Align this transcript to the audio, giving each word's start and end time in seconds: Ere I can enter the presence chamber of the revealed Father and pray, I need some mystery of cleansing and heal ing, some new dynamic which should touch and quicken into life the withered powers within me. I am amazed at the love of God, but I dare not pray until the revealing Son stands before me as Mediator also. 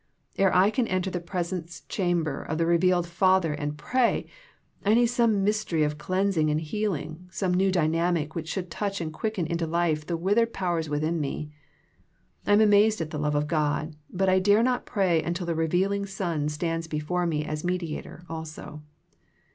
Ere 0.35 0.51
I 0.55 0.71
can 0.71 0.87
enter 0.87 1.11
the 1.11 1.19
presence 1.19 1.81
chamber 1.81 2.41
of 2.41 2.57
the 2.57 2.65
revealed 2.65 3.05
Father 3.07 3.53
and 3.53 3.77
pray, 3.77 4.25
I 4.83 4.95
need 4.95 5.05
some 5.05 5.43
mystery 5.43 5.83
of 5.83 5.99
cleansing 5.99 6.49
and 6.49 6.59
heal 6.59 6.95
ing, 6.95 7.27
some 7.31 7.53
new 7.53 7.71
dynamic 7.71 8.33
which 8.33 8.49
should 8.49 8.71
touch 8.71 8.99
and 8.99 9.13
quicken 9.13 9.45
into 9.45 9.67
life 9.67 10.03
the 10.07 10.17
withered 10.17 10.53
powers 10.53 10.89
within 10.89 11.21
me. 11.21 11.51
I 12.47 12.53
am 12.53 12.61
amazed 12.61 12.99
at 12.99 13.11
the 13.11 13.19
love 13.19 13.35
of 13.35 13.45
God, 13.47 13.95
but 14.09 14.27
I 14.27 14.39
dare 14.39 14.63
not 14.63 14.87
pray 14.87 15.21
until 15.21 15.45
the 15.45 15.53
revealing 15.53 16.07
Son 16.07 16.49
stands 16.49 16.87
before 16.87 17.27
me 17.27 17.45
as 17.45 17.63
Mediator 17.63 18.23
also. 18.27 18.81